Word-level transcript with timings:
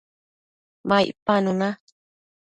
ma 0.87 0.97
icpanu 1.11 1.51
na 1.59 1.69